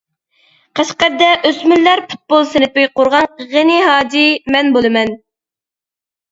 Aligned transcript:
قەشقەردە 0.77 1.27
ئۆسمۈرلەر 1.49 2.01
پۇتبول 2.07 2.49
سىنىپى 2.55 2.87
قۇرغان 2.97 3.31
غېنى 3.53 3.79
ھاجى 3.93 4.27
مەن 4.57 4.77
بولىمەن. 4.81 5.17